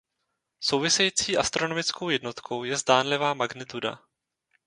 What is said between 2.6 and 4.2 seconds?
je zdánlivá magnituda.